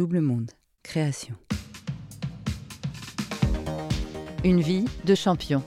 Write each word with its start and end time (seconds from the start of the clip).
Double 0.00 0.22
Monde, 0.22 0.52
création. 0.82 1.34
Une 4.44 4.62
vie 4.62 4.86
de 5.04 5.14
champion. 5.14 5.62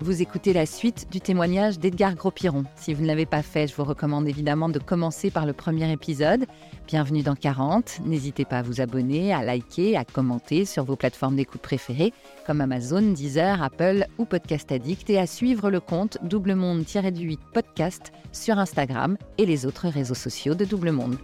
Vous 0.00 0.22
écoutez 0.22 0.52
la 0.52 0.66
suite 0.66 1.06
du 1.12 1.20
témoignage 1.20 1.78
d'Edgar 1.78 2.16
Gros-Piron. 2.16 2.64
Si 2.74 2.92
vous 2.92 3.02
ne 3.02 3.06
l'avez 3.06 3.26
pas 3.26 3.42
fait, 3.42 3.68
je 3.68 3.76
vous 3.76 3.84
recommande 3.84 4.26
évidemment 4.26 4.70
de 4.70 4.80
commencer 4.80 5.30
par 5.30 5.46
le 5.46 5.52
premier 5.52 5.88
épisode. 5.92 6.46
Bienvenue 6.88 7.22
dans 7.22 7.36
40. 7.36 8.00
N'hésitez 8.06 8.44
pas 8.44 8.58
à 8.58 8.62
vous 8.62 8.80
abonner, 8.80 9.32
à 9.32 9.44
liker, 9.44 9.96
à 9.96 10.04
commenter 10.04 10.64
sur 10.64 10.82
vos 10.82 10.96
plateformes 10.96 11.36
d'écoute 11.36 11.62
préférées 11.62 12.12
comme 12.48 12.60
Amazon, 12.60 13.12
Deezer, 13.12 13.62
Apple 13.62 14.04
ou 14.18 14.24
Podcast 14.24 14.72
Addict 14.72 15.08
et 15.10 15.18
à 15.20 15.28
suivre 15.28 15.70
le 15.70 15.78
compte 15.78 16.18
Double 16.24 16.56
Monde-8 16.56 17.38
Podcast 17.54 18.10
sur 18.32 18.58
Instagram 18.58 19.16
et 19.38 19.46
les 19.46 19.64
autres 19.64 19.86
réseaux 19.86 20.14
sociaux 20.14 20.56
de 20.56 20.64
Double 20.64 20.90
Monde. 20.90 21.18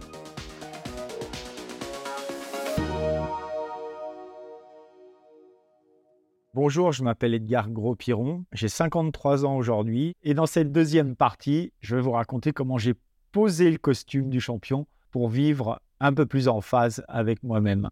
Bonjour, 6.59 6.91
je 6.91 7.03
m'appelle 7.03 7.35
Edgar 7.35 7.69
Gros-Piron, 7.69 8.43
j'ai 8.51 8.67
53 8.67 9.45
ans 9.45 9.57
aujourd'hui 9.57 10.15
et 10.23 10.33
dans 10.33 10.47
cette 10.47 10.71
deuxième 10.71 11.15
partie, 11.15 11.71
je 11.81 11.95
vais 11.95 12.01
vous 12.01 12.13
raconter 12.13 12.51
comment 12.51 12.79
j'ai 12.79 12.95
posé 13.31 13.69
le 13.69 13.77
costume 13.77 14.31
du 14.31 14.41
champion 14.41 14.87
pour 15.11 15.29
vivre 15.29 15.79
un 15.99 16.13
peu 16.13 16.25
plus 16.25 16.47
en 16.47 16.61
phase 16.61 17.05
avec 17.07 17.43
moi-même. 17.43 17.89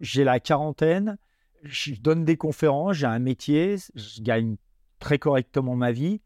J'ai 0.00 0.24
la 0.24 0.40
quarantaine, 0.40 1.18
je 1.62 1.94
donne 1.94 2.24
des 2.24 2.36
conférences, 2.36 2.96
j'ai 2.96 3.06
un 3.06 3.20
métier, 3.20 3.76
je 3.94 4.22
gagne 4.22 4.56
très 4.98 5.20
correctement 5.20 5.76
ma 5.76 5.92
vie 5.92 6.20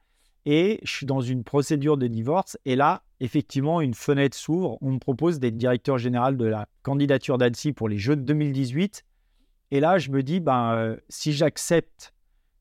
et 0.47 0.81
je 0.83 0.91
suis 0.91 1.07
dans 1.07 1.21
une 1.21 1.45
procédure 1.45 1.97
de 1.97 2.07
divorce. 2.07 2.59
Et 2.65 2.77
là, 2.77 3.03
effectivement, 3.21 3.81
une 3.81 3.95
fenêtre 3.95 4.37
s'ouvre. 4.37 4.79
On 4.81 4.93
me 4.93 4.99
propose 4.99 5.39
d'être 5.39 5.57
directeur 5.57 5.99
général 5.99 6.37
de 6.37 6.47
la 6.47 6.67
candidature 6.83 7.39
d'Annecy 7.39 7.73
pour 7.73 7.89
les 7.89 7.99
Jeux 7.99 8.17
de 8.17 8.23
2018. 8.23 9.05
Et 9.71 9.81
là, 9.81 9.99
je 9.99 10.11
me 10.11 10.23
dis, 10.23 10.41
ben, 10.41 10.73
euh, 10.73 10.97
si 11.09 11.33
j'accepte, 11.33 12.13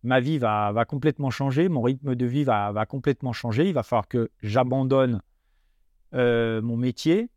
ma 0.03 0.19
vie 0.19 0.37
va, 0.37 0.73
complètement 0.87 1.29
changer, 1.29 1.69
mon 1.69 1.81
rythme 1.81 2.15
de 2.15 2.25
vie 2.25 2.43
va, 2.43 2.71
va, 2.71 2.85
complètement 2.85 3.33
changer. 3.33 3.67
Il 3.67 3.73
va 3.73 3.83
falloir 3.83 4.07
que 4.07 4.29
j'abandonne 4.41 5.21
euh, 6.13 6.61
mon 6.61 6.77
métier. 6.77 7.29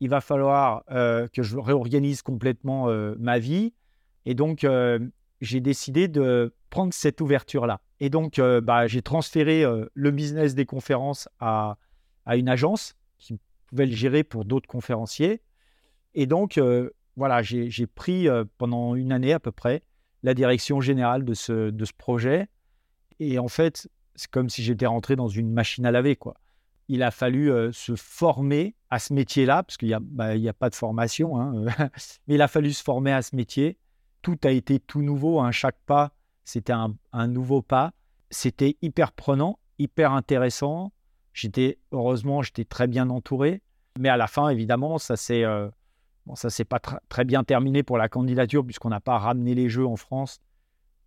Il 0.00 0.08
va 0.08 0.20
falloir 0.20 0.82
euh, 0.90 1.28
que 1.28 1.42
je 1.42 1.56
réorganise 1.56 2.22
complètement 2.22 2.88
ma 3.18 3.38
vie. 3.38 3.72
Et 4.26 4.34
donc, 4.34 4.66
j'ai 5.40 5.60
décidé 5.60 6.08
de 6.08 6.54
prendre 6.70 6.92
cette 6.92 7.20
ouverture-là. 7.20 7.80
Et 8.00 8.10
donc, 8.10 8.38
euh, 8.38 8.60
bah, 8.60 8.86
j'ai 8.86 9.02
transféré 9.02 9.64
euh, 9.64 9.86
le 9.94 10.10
business 10.10 10.54
des 10.54 10.66
conférences 10.66 11.28
à, 11.38 11.76
une 12.26 12.48
agence 12.48 12.96
qui 13.18 13.38
pouvait 13.66 13.86
le 13.86 13.94
gérer 13.94 14.24
pour 14.24 14.44
d'autres 14.44 14.66
conférenciers. 14.66 15.40
Et 16.14 16.26
donc, 16.26 16.58
euh, 16.58 16.90
voilà, 17.16 17.42
j'ai 17.42 17.86
pris 17.86 18.26
pendant 18.58 18.94
une 18.94 19.12
année 19.12 19.32
à 19.32 19.38
peu 19.38 19.52
près 19.52 19.82
la 20.22 20.34
direction 20.34 20.80
générale 20.80 21.24
de 21.24 21.34
ce, 21.34 21.92
projet. 21.96 22.48
Et 23.20 23.38
en 23.38 23.48
fait, 23.48 23.88
c'est 24.16 24.30
comme 24.30 24.48
si 24.48 24.62
j'étais 24.64 24.86
rentré 24.86 25.14
dans 25.14 25.28
une 25.28 25.52
machine 25.52 25.86
à 25.86 25.92
laver, 25.92 26.16
quoi. 26.16 26.34
Il 26.88 27.02
a 27.02 27.10
fallu 27.10 27.50
se 27.72 27.94
former 27.94 28.74
à 28.90 28.98
ce 28.98 29.14
métier-là, 29.14 29.62
parce 29.62 29.76
qu'il 29.76 29.88
n'y 29.88 29.94
a, 29.94 30.00
bah, 30.00 30.30
a, 30.30 30.52
pas 30.52 30.70
de 30.70 30.74
formation, 30.74 31.40
hein, 31.40 31.64
mais 32.26 32.34
il 32.34 32.42
a 32.42 32.48
fallu 32.48 32.72
se 32.72 32.82
former 32.82 33.12
à 33.12 33.22
ce 33.22 33.36
métier 33.36 33.78
tout 34.24 34.38
a 34.44 34.50
été 34.50 34.80
tout 34.80 35.02
nouveau. 35.02 35.40
Hein. 35.40 35.52
Chaque 35.52 35.78
pas, 35.86 36.12
c'était 36.44 36.72
un, 36.72 37.28
nouveau 37.28 37.62
pas. 37.62 37.92
C'était 38.30 38.76
hyper 38.82 39.12
prenant, 39.12 39.58
hyper 39.78 40.12
intéressant. 40.12 40.92
J'étais 41.34 41.78
heureusement, 41.92 42.42
j'étais 42.42 42.64
très 42.64 42.88
bien 42.88 43.10
entouré. 43.10 43.62
Mais 43.98 44.08
à 44.08 44.16
la 44.16 44.26
fin, 44.26 44.48
évidemment, 44.48 44.98
ça 44.98 45.16
s'est 45.16 45.44
euh, 45.44 45.68
bon, 46.26 46.34
ça 46.34 46.48
s'est 46.48 46.64
pas 46.64 46.80
très 46.80 47.24
bien 47.24 47.44
terminé 47.44 47.82
pour 47.82 47.98
la 47.98 48.08
candidature 48.08 48.64
puisqu'on 48.64 48.88
n'a 48.88 49.00
pas 49.00 49.18
ramené 49.18 49.54
les 49.54 49.68
jeux 49.68 49.86
en 49.86 49.96
France. 49.96 50.40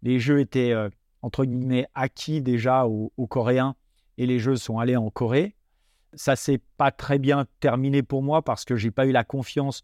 Les 0.04 0.20
jeux 0.20 0.40
étaient 0.40 0.72
euh, 0.72 0.90
entre 1.24 1.44
guillemets 1.44 1.88
acquis 1.96 2.42
déjà 2.42 2.86
aux, 2.86 3.12
Coréens 3.28 3.76
et 4.20 4.28
les 4.28 4.38
jeux 4.38 4.58
sont 4.58 4.78
allés 4.78 4.96
en 4.96 5.10
Corée. 5.10 5.56
Ça 6.14 6.36
s'est 6.36 6.62
pas 6.78 6.92
très 6.92 7.18
bien 7.18 7.46
terminé 7.60 8.04
pour 8.04 8.22
moi 8.22 8.44
parce 8.44 8.64
que 8.64 8.76
j'ai 8.76 8.92
pas 8.92 9.08
eu 9.08 9.12
la 9.12 9.24
confiance 9.24 9.84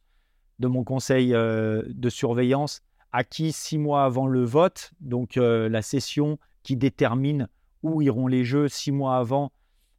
de 0.59 0.67
mon 0.67 0.83
conseil 0.83 1.33
euh, 1.33 1.81
de 1.87 2.09
surveillance 2.09 2.81
acquis 3.13 3.51
six 3.53 3.77
mois 3.77 4.03
avant 4.03 4.27
le 4.27 4.43
vote, 4.43 4.91
donc 4.99 5.37
euh, 5.37 5.69
la 5.69 5.81
session 5.81 6.39
qui 6.63 6.75
détermine 6.75 7.47
où 7.83 8.01
iront 8.01 8.27
les 8.27 8.43
jeux 8.43 8.67
six 8.67 8.91
mois 8.91 9.17
avant. 9.17 9.51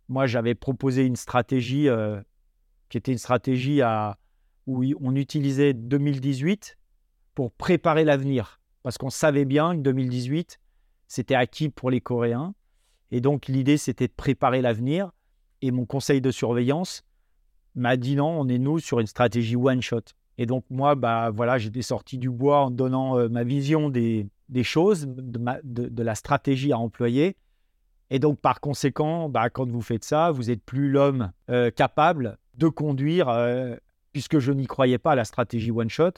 Moi, 0.09 0.27
j'avais 0.27 0.55
proposé 0.55 1.07
une 1.07 1.17
stratégie 1.17 1.89
euh, 1.89 2.21
qui 2.89 2.99
était 2.99 3.13
une 3.13 3.19
stratégie 3.19 3.81
où 4.67 4.85
on 5.01 5.15
utilisait 5.15 5.73
2018 5.73 6.77
pour 7.35 7.53
préparer 7.53 8.05
l'avenir, 8.05 8.61
parce 8.83 8.99
qu'on 8.99 9.11
savait 9.11 9.45
bien 9.45 9.77
que 9.77 9.81
2018, 9.81 10.61
c'était 11.07 11.35
acquis 11.35 11.69
pour 11.69 11.91
les 11.91 12.01
Coréens. 12.01 12.55
Et 13.11 13.21
donc, 13.21 13.47
l'idée, 13.47 13.77
c'était 13.77 14.09
de 14.09 14.13
préparer 14.13 14.61
l'avenir. 14.61 15.13
Et 15.63 15.71
mon 15.71 15.87
conseil 15.87 16.21
de 16.21 16.31
surveillance 16.31 17.03
m'a 17.75 17.97
dit 17.97 18.17
non, 18.17 18.41
on 18.41 18.49
est 18.49 18.59
nous 18.59 18.79
sur 18.79 19.01
une 19.01 19.07
stratégie 19.07 19.57
one-shot. 19.57 20.03
Et 20.39 20.47
donc, 20.47 20.65
moi, 20.71 20.95
bah, 20.95 21.31
voilà, 21.31 21.59
j'étais 21.59 21.83
sorti 21.83 22.19
du 22.19 22.31
bois 22.31 22.65
en 22.65 22.71
donnant 22.71 23.19
euh, 23.19 23.28
ma 23.28 23.45
vision 23.45 23.89
des, 23.89 24.28
choses, 24.62 25.06
de, 25.06 25.62
de, 25.62 26.03
la 26.03 26.15
stratégie 26.15 26.72
à 26.72 26.78
employer. 26.78 27.37
Et 28.11 28.19
donc, 28.19 28.41
par 28.41 28.61
conséquent, 28.61 29.28
bah, 29.28 29.49
quand 29.50 29.69
vous 29.69 29.81
faites 29.81 30.05
ça, 30.05 30.31
vous 30.31 30.44
n'êtes 30.44 30.62
plus 30.62 30.91
l'homme 30.91 31.33
euh, 31.50 31.71
capable 31.71 32.39
de 32.55 32.69
conduire, 32.69 33.28
euh, 33.28 33.77
puisque 34.12 34.39
je 34.39 34.53
n'y 34.53 34.67
croyais 34.67 34.99
pas 34.99 35.12
à 35.12 35.15
la 35.15 35.25
stratégie 35.25 35.71
one-shot. 35.71 36.12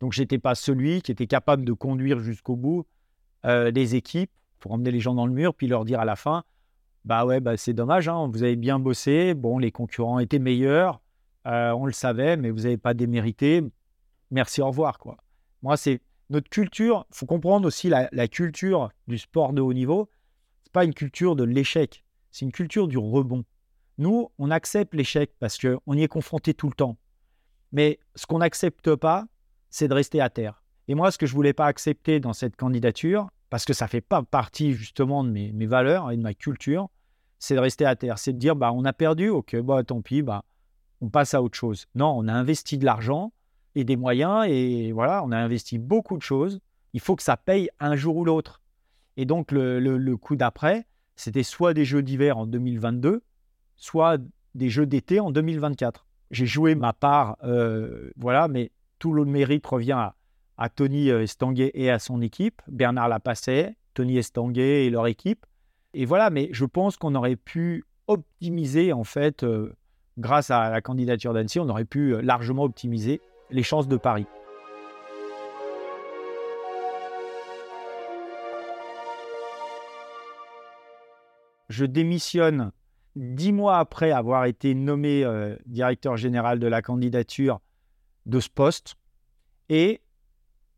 Donc, 0.00 0.12
je 0.12 0.20
n'étais 0.20 0.38
pas 0.38 0.54
celui 0.54 1.02
qui 1.02 1.10
était 1.10 1.26
capable 1.26 1.64
de 1.64 1.72
conduire 1.72 2.18
jusqu'au 2.20 2.56
bout 2.56 2.86
les 3.44 3.94
équipes 3.94 4.32
pour 4.58 4.72
emmener 4.72 4.90
les 4.90 4.98
gens 4.98 5.14
dans 5.14 5.26
le 5.26 5.32
mur, 5.32 5.54
puis 5.54 5.68
leur 5.68 5.84
dire 5.84 6.00
à 6.00 6.04
la 6.04 6.16
fin, 6.16 6.42
bah 7.04 7.24
ouais, 7.24 7.38
bah, 7.38 7.56
c'est 7.56 7.72
dommage, 7.72 8.08
hein, 8.08 8.28
vous 8.32 8.42
avez 8.42 8.56
bien 8.56 8.80
bossé, 8.80 9.34
bon, 9.34 9.58
les 9.58 9.70
concurrents 9.70 10.18
étaient 10.18 10.40
meilleurs, 10.40 11.00
euh, 11.46 11.72
on 11.72 11.86
le 11.86 11.92
savait, 11.92 12.36
mais 12.36 12.50
vous 12.50 12.62
n'avez 12.62 12.76
pas 12.76 12.94
démérité. 12.94 13.62
Merci, 14.30 14.60
au 14.60 14.66
revoir. 14.68 14.98
Quoi. 14.98 15.16
Moi, 15.62 15.76
c'est 15.76 16.00
notre 16.30 16.48
culture. 16.48 17.06
Il 17.10 17.16
faut 17.16 17.26
comprendre 17.26 17.66
aussi 17.66 17.88
la, 17.88 18.28
culture 18.28 18.90
du 19.06 19.18
sport 19.18 19.52
de 19.52 19.60
haut 19.60 19.72
niveau. 19.72 20.10
Ce 20.64 20.68
n'est 20.68 20.72
pas 20.72 20.84
une 20.84 20.94
culture 20.94 21.36
de 21.36 21.44
l'échec, 21.44 22.04
c'est 22.30 22.44
une 22.44 22.52
culture 22.52 22.88
du 22.88 22.98
rebond. 22.98 23.44
Nous, 23.98 24.30
on 24.38 24.50
accepte 24.50 24.94
l'échec 24.94 25.32
parce 25.38 25.58
qu'on 25.58 25.94
y 25.94 26.02
est 26.02 26.08
confronté 26.08 26.52
tout 26.52 26.68
le 26.68 26.74
temps. 26.74 26.98
Mais 27.72 27.98
ce 28.14 28.26
qu'on 28.26 28.38
n'accepte 28.38 28.94
pas, 28.94 29.26
c'est 29.70 29.88
de 29.88 29.94
rester 29.94 30.20
à 30.20 30.28
terre. 30.28 30.62
Et 30.88 30.94
moi, 30.94 31.10
ce 31.10 31.18
que 31.18 31.26
je 31.26 31.32
ne 31.32 31.36
voulais 31.36 31.52
pas 31.52 31.66
accepter 31.66 32.20
dans 32.20 32.32
cette 32.32 32.56
candidature, 32.56 33.28
parce 33.48 33.64
que 33.64 33.72
ça 33.72 33.86
ne 33.86 33.90
fait 33.90 34.00
pas 34.00 34.22
partie 34.22 34.72
justement 34.72 35.24
de 35.24 35.30
mes, 35.30 35.66
valeurs 35.66 36.10
et 36.10 36.16
de 36.16 36.22
ma 36.22 36.34
culture, 36.34 36.88
c'est 37.38 37.54
de 37.54 37.60
rester 37.60 37.84
à 37.84 37.96
terre. 37.96 38.18
C'est 38.18 38.32
de 38.32 38.38
dire, 38.38 38.56
bah, 38.56 38.72
on 38.72 38.84
a 38.84 38.92
perdu, 38.92 39.28
ok, 39.28 39.56
bah, 39.60 39.82
tant 39.82 40.02
pis, 40.02 40.22
bah, 40.22 40.44
on 41.00 41.08
passe 41.08 41.34
à 41.34 41.42
autre 41.42 41.56
chose. 41.56 41.86
Non, 41.94 42.14
on 42.16 42.28
a 42.28 42.32
investi 42.32 42.78
de 42.78 42.84
l'argent 42.84 43.32
et 43.74 43.84
des 43.84 43.96
moyens 43.96 44.46
et 44.48 44.92
voilà, 44.92 45.22
on 45.24 45.32
a 45.32 45.36
investi 45.36 45.78
beaucoup 45.78 46.16
de 46.16 46.22
choses. 46.22 46.60
Il 46.92 47.00
faut 47.00 47.16
que 47.16 47.22
ça 47.22 47.36
paye 47.36 47.68
un 47.78 47.96
jour 47.96 48.16
ou 48.16 48.24
l'autre. 48.24 48.62
Et 49.16 49.24
donc, 49.24 49.52
le, 49.52 50.14
coup 50.16 50.36
d'après, 50.36 50.86
c'était 51.14 51.42
soit 51.42 51.74
des 51.74 51.84
jeux 51.84 52.02
d'hiver 52.02 52.38
en 52.38 52.46
2022, 52.46 53.22
soit 53.76 54.18
des 54.54 54.68
jeux 54.68 54.86
d'été 54.86 55.20
en 55.20 55.30
2024. 55.30 56.06
J'ai 56.30 56.46
joué 56.46 56.74
ma 56.74 56.92
part, 56.92 57.36
euh, 57.44 58.10
voilà, 58.16 58.48
mais 58.48 58.72
tout 58.98 59.12
le 59.12 59.24
mérite 59.24 59.66
revient 59.66 60.10
à, 60.58 60.68
Tony 60.70 61.10
Estanguet 61.10 61.70
et 61.74 61.90
à 61.90 61.98
son 61.98 62.22
équipe, 62.22 62.62
Bernard 62.66 63.08
Lapasset, 63.08 63.76
Tony 63.94 64.16
Estanguet 64.18 64.86
et 64.86 64.90
leur 64.90 65.06
équipe. 65.06 65.44
Et 65.92 66.04
voilà, 66.04 66.30
mais 66.30 66.48
je 66.52 66.64
pense 66.64 66.96
qu'on 66.96 67.14
aurait 67.14 67.36
pu 67.36 67.84
optimiser 68.06 68.92
en 68.92 69.04
fait 69.04 69.42
euh, 69.42 69.74
grâce 70.18 70.50
à 70.50 70.70
la 70.70 70.80
candidature 70.80 71.32
d'Annecy, 71.32 71.60
on 71.60 71.68
aurait 71.68 71.84
pu 71.84 72.14
euh, 72.14 72.22
largement 72.22 72.64
optimiser 72.64 73.20
les 73.50 73.62
chances 73.62 73.88
de 73.88 73.96
Paris. 73.96 74.26
Je 81.68 81.84
démissionne 81.84 82.72
dix 83.16 83.52
mois 83.52 83.78
après 83.78 84.12
avoir 84.12 84.44
été 84.44 84.74
nommé 84.74 85.24
euh, 85.24 85.56
directeur 85.66 86.16
général 86.16 86.58
de 86.58 86.66
la 86.66 86.80
candidature 86.80 87.60
de 88.24 88.40
ce 88.40 88.48
poste. 88.48 88.94
Et 89.68 90.00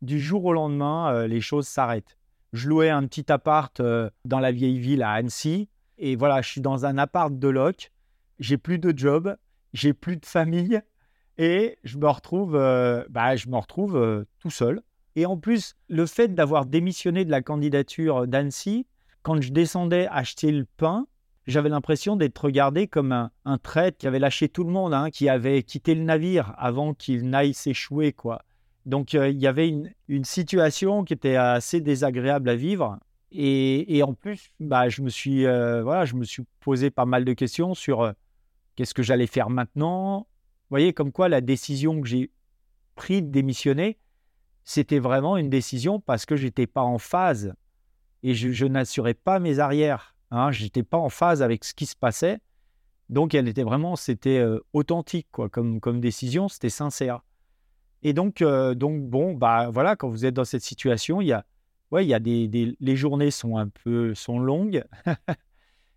du 0.01 0.19
jour 0.19 0.45
au 0.45 0.53
lendemain, 0.53 1.13
euh, 1.13 1.27
les 1.27 1.41
choses 1.41 1.67
s'arrêtent. 1.67 2.17
Je 2.53 2.67
louais 2.67 2.89
un 2.89 3.05
petit 3.05 3.31
appart 3.31 3.79
dans 4.25 4.39
la 4.39 4.51
vieille 4.51 4.79
ville 4.79 5.03
à 5.03 5.11
Annecy. 5.11 5.69
Et 5.99 6.15
voilà, 6.15 6.41
je 6.41 6.49
suis 6.49 6.61
dans 6.61 6.87
un 6.87 6.97
appart 6.97 7.37
de 7.37 7.47
loc 7.47 7.91
j'ai 8.39 8.57
plus 8.57 8.79
de 8.79 8.97
job, 8.97 9.35
j'ai 9.73 9.93
plus 9.93 10.17
de 10.17 10.25
famille 10.25 10.81
et 11.37 11.77
je 11.83 11.97
me 11.97 12.07
retrouve, 12.07 12.55
euh, 12.55 13.03
bah, 13.09 13.35
je 13.35 13.47
me 13.47 13.57
retrouve 13.57 13.95
euh, 13.95 14.25
tout 14.39 14.49
seul. 14.49 14.81
Et 15.15 15.25
en 15.25 15.37
plus, 15.37 15.75
le 15.87 16.05
fait 16.05 16.33
d'avoir 16.33 16.65
démissionné 16.65 17.25
de 17.25 17.31
la 17.31 17.41
candidature 17.41 18.27
d'Annecy, 18.27 18.85
quand 19.21 19.41
je 19.41 19.51
descendais 19.51 20.07
acheter 20.11 20.51
le 20.51 20.65
pain, 20.65 21.07
j'avais 21.47 21.69
l'impression 21.69 22.15
d'être 22.15 22.37
regardé 22.39 22.87
comme 22.87 23.11
un, 23.11 23.57
traître 23.57 23.97
qui 23.97 24.07
avait 24.07 24.19
lâché 24.19 24.49
tout 24.49 24.63
le 24.63 24.71
monde, 24.71 24.93
hein, 24.93 25.09
qui 25.09 25.29
avait 25.29 25.63
quitté 25.63 25.95
le 25.95 26.03
navire 26.03 26.53
avant 26.57 26.93
qu'il 26.93 27.29
n'aille 27.29 27.53
s'échouer, 27.53 28.13
quoi. 28.13 28.43
Donc 28.85 29.15
euh, 29.15 29.29
il 29.29 29.39
y 29.39 29.47
avait 29.47 29.67
une, 29.67 30.23
situation 30.23 31.03
qui 31.03 31.13
était 31.13 31.35
assez 31.35 31.81
désagréable 31.81 32.49
à 32.49 32.55
vivre. 32.55 32.97
Et, 33.31 34.01
en 34.03 34.13
plus, 34.13 34.51
bah, 34.59 34.89
je, 34.89 35.01
me 35.01 35.09
suis, 35.09 35.43
voilà, 35.43 36.05
je 36.05 36.15
me 36.15 36.23
suis 36.23 36.43
posé 36.59 36.89
pas 36.89 37.05
mal 37.05 37.25
de 37.25 37.33
questions 37.33 37.75
sur 37.75 38.13
qu'est-ce 38.79 38.93
que 38.93 39.03
j'allais 39.03 39.27
faire 39.27 39.49
maintenant? 39.49 40.19
Vous 40.19 40.69
voyez, 40.69 40.93
comme 40.93 41.11
quoi 41.11 41.27
la 41.27 41.41
décision 41.41 41.99
que 41.99 42.07
j'ai 42.07 42.31
prise 42.95 43.23
de 43.23 43.27
démissionner, 43.27 43.99
c'était 44.63 44.99
vraiment 44.99 45.35
une 45.35 45.49
décision 45.49 45.99
parce 45.99 46.25
que 46.25 46.37
j'étais 46.37 46.65
pas 46.65 46.83
en 46.83 46.97
phase 46.97 47.53
et 48.23 48.33
je, 48.33 48.65
n'assurais 48.65 49.15
pas 49.15 49.39
mes 49.39 49.59
arrières. 49.59 50.15
Hein, 50.31 50.53
je 50.53 50.63
n'étais 50.63 50.83
pas 50.83 50.97
en 50.97 51.09
phase 51.09 51.41
avec 51.41 51.65
ce 51.65 51.73
qui 51.73 51.85
se 51.85 51.95
passait. 51.97 52.39
Donc, 53.09 53.33
elle 53.33 53.49
était 53.49 53.63
vraiment, 53.63 53.97
c'était 53.97 54.37
euh, 54.37 54.63
authentique 54.71 55.27
quoi, 55.29 55.49
comme, 55.49 55.81
comme 55.81 55.99
décision, 55.99 56.47
c'était 56.47 56.69
sincère. 56.69 57.19
Et 58.01 58.13
donc, 58.13 58.41
euh, 58.41 58.75
donc, 58.75 59.09
bon, 59.09 59.33
bah 59.33 59.69
voilà, 59.71 59.97
quand 59.97 60.07
vous 60.07 60.23
êtes 60.23 60.35
dans 60.35 60.45
cette 60.45 60.63
situation, 60.63 61.19
il 61.19 61.27
y 61.27 61.33
a, 61.33 61.45
ouais, 61.91 62.05
il 62.05 62.07
y 62.07 62.13
a 62.13 62.19
des 62.21 62.77
les 62.79 62.95
journées 62.95 63.31
sont 63.31 63.57
un 63.57 63.67
peu, 63.67 64.15
sont 64.15 64.39
longues. 64.39 64.85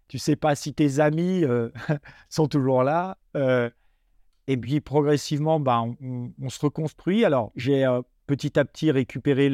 tu 0.08 0.18
sais 0.18 0.36
pas 0.36 0.54
si 0.54 0.74
tes 0.74 1.00
amis 1.00 1.44
euh, 1.44 1.70
sont 2.28 2.48
toujours 2.48 2.82
là. 2.82 3.18
et 4.46 4.56
puis 4.56 4.80
progressivement, 4.80 5.60
bah, 5.60 5.82
on, 6.00 6.48
se 6.48 6.60
reconstruit. 6.60 7.24
Alors, 7.24 7.52
j'ai 7.56 7.86
petit 8.26 8.58
à 8.58 8.64
petit 8.64 8.90
récupéré 8.90 9.50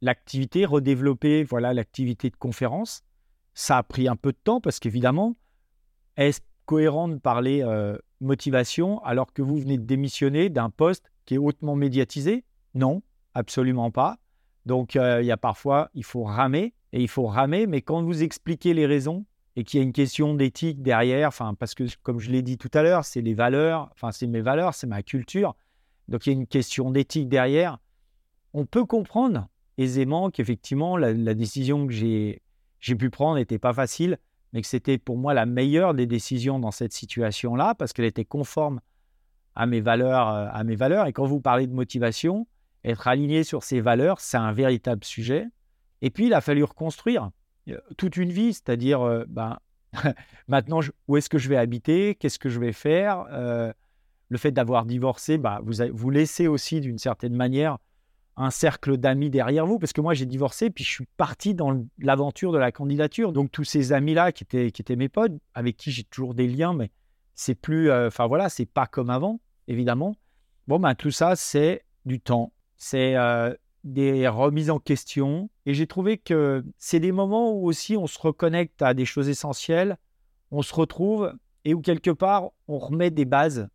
l'activité, 0.00 0.64
redéveloppé 0.64 1.44
voilà 1.44 1.74
l'activité 1.74 2.30
de 2.30 2.36
conférence. 2.36 3.02
Ça 3.54 3.78
a 3.78 3.82
pris 3.82 4.08
un 4.08 4.16
peu 4.16 4.32
de 4.32 4.38
temps 4.42 4.60
parce 4.60 4.78
qu'évidemment, 4.78 5.36
est-ce 6.16 6.40
cohérent 6.66 7.08
de 7.08 7.16
parler 7.16 7.62
euh, 7.62 7.96
motivation 8.20 9.02
alors 9.04 9.32
que 9.32 9.40
vous 9.40 9.56
venez 9.56 9.78
de 9.78 9.84
démissionner 9.84 10.50
d'un 10.50 10.68
poste 10.68 11.10
qui 11.24 11.34
est 11.34 11.38
hautement 11.38 11.76
médiatisé? 11.76 12.44
Non, 12.74 13.02
absolument 13.34 13.90
pas. 13.90 14.18
Donc 14.66 14.96
euh, 14.96 15.22
il 15.22 15.26
y 15.26 15.32
a 15.32 15.36
parfois, 15.36 15.90
il 15.94 16.04
faut 16.04 16.24
ramer 16.24 16.74
et 16.92 17.00
il 17.00 17.08
faut 17.08 17.26
ramer, 17.26 17.66
mais 17.66 17.82
quand 17.82 18.02
vous 18.02 18.22
expliquez 18.22 18.74
les 18.74 18.84
raisons 18.84 19.24
et 19.56 19.64
qu'il 19.64 19.80
y 19.80 19.82
a 19.82 19.84
une 19.84 19.92
question 19.92 20.34
d'éthique 20.34 20.82
derrière, 20.82 21.28
enfin 21.28 21.54
parce 21.54 21.74
que 21.74 21.84
comme 22.02 22.20
je 22.20 22.30
l'ai 22.30 22.42
dit 22.42 22.58
tout 22.58 22.70
à 22.74 22.82
l'heure, 22.82 23.04
c'est 23.04 23.22
les 23.22 23.32
valeurs, 23.32 23.88
enfin 23.92 24.12
c'est 24.12 24.26
mes 24.26 24.42
valeurs, 24.42 24.74
c'est 24.74 24.86
ma 24.86 25.02
culture. 25.02 25.56
Donc 26.08 26.26
il 26.26 26.32
y 26.32 26.36
a 26.36 26.38
une 26.38 26.46
question 26.46 26.90
d'éthique 26.90 27.28
derrière. 27.28 27.78
On 28.52 28.66
peut 28.66 28.84
comprendre 28.84 29.48
aisément 29.78 30.30
qu'effectivement 30.30 30.98
la, 30.98 31.34
décision 31.34 31.86
que 31.86 31.92
j'ai 31.92 32.42
pu 32.80 33.08
prendre 33.08 33.36
n'était 33.36 33.58
pas 33.58 33.72
facile, 33.72 34.18
mais 34.52 34.60
que 34.60 34.68
c'était 34.68 34.98
pour 34.98 35.16
moi 35.16 35.32
la 35.32 35.46
meilleure 35.46 35.94
des 35.94 36.06
décisions 36.06 36.58
dans 36.58 36.70
cette 36.70 36.92
situation-là 36.92 37.74
parce 37.74 37.94
qu'elle 37.94 38.04
était 38.04 38.24
conforme 38.26 38.80
à 39.54 39.64
mes 39.64 39.80
valeurs, 39.80 40.28
euh, 40.28 40.48
à 40.52 40.64
mes 40.64 40.76
valeurs. 40.76 41.06
Et 41.06 41.14
quand 41.14 41.24
vous 41.24 41.40
parlez 41.40 41.66
de 41.66 41.72
motivation, 41.72 42.46
être 42.84 43.08
aligné 43.08 43.42
sur 43.42 43.64
ces 43.64 43.80
valeurs, 43.80 44.20
c'est 44.20 44.36
un 44.36 44.52
véritable 44.52 45.02
sujet. 45.02 45.46
Et 46.02 46.10
puis 46.10 46.26
il 46.26 46.34
a 46.34 46.42
fallu 46.42 46.62
reconstruire 46.62 47.30
toute 47.96 48.16
une 48.16 48.30
vie, 48.30 48.52
c'est-à-dire 48.52 49.02
euh, 49.02 49.24
ben, 49.28 49.58
maintenant 50.48 50.80
où 51.08 51.16
est-ce 51.16 51.28
que 51.28 51.38
je 51.38 51.48
vais 51.48 51.56
habiter, 51.56 52.14
qu'est-ce 52.14 52.38
que 52.38 52.48
je 52.48 52.60
vais 52.60 52.72
faire? 52.72 53.26
le 54.28 54.38
fait 54.38 54.50
d'avoir 54.50 54.86
divorcé, 54.86 55.38
bah, 55.38 55.60
vous, 55.62 55.74
vous 55.92 56.10
laissez 56.10 56.48
aussi 56.48 56.80
d'une 56.80 56.98
certaine 56.98 57.34
manière 57.34 57.78
un 58.36 58.50
cercle 58.50 58.96
d'amis 58.96 59.30
derrière 59.30 59.66
vous, 59.66 59.78
parce 59.78 59.92
que 59.92 60.00
moi 60.00 60.14
j'ai 60.14 60.26
divorcé, 60.26 60.68
puis 60.70 60.84
je 60.84 60.90
suis 60.90 61.06
parti 61.16 61.54
dans 61.54 61.86
l'aventure 61.98 62.52
de 62.52 62.58
la 62.58 62.70
candidature. 62.70 63.32
Donc 63.32 63.50
tous 63.50 63.64
ces 63.64 63.92
amis-là 63.92 64.32
qui 64.32 64.44
étaient, 64.44 64.70
qui 64.70 64.82
étaient 64.82 64.96
mes 64.96 65.08
potes, 65.08 65.32
avec 65.54 65.76
qui 65.76 65.90
j'ai 65.90 66.04
toujours 66.04 66.34
des 66.34 66.46
liens, 66.46 66.74
mais 66.74 66.90
c'est 67.34 67.54
plus, 67.54 67.90
euh, 67.90 68.08
enfin 68.08 68.26
voilà, 68.26 68.48
c'est 68.48 68.66
pas 68.66 68.86
comme 68.86 69.10
avant, 69.10 69.40
évidemment. 69.68 70.16
Bon, 70.68 70.78
ben 70.78 70.94
tout 70.94 71.10
ça, 71.10 71.34
c'est 71.36 71.84
du 72.04 72.20
temps, 72.20 72.52
c'est 72.76 73.16
euh, 73.16 73.54
des 73.86 74.26
remises 74.26 74.70
en 74.70 74.80
question, 74.80 75.48
et 75.64 75.72
j'ai 75.72 75.86
trouvé 75.86 76.18
que 76.18 76.64
c'est 76.76 76.98
des 76.98 77.12
moments 77.12 77.52
où 77.52 77.66
aussi 77.66 77.96
on 77.96 78.08
se 78.08 78.18
reconnecte 78.18 78.82
à 78.82 78.94
des 78.94 79.04
choses 79.04 79.28
essentielles, 79.28 79.96
on 80.50 80.62
se 80.62 80.74
retrouve, 80.74 81.32
et 81.64 81.72
où 81.72 81.80
quelque 81.80 82.10
part 82.10 82.50
on 82.66 82.78
remet 82.78 83.10
des 83.10 83.24
bases. 83.24 83.68